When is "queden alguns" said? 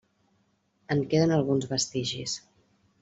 1.11-1.69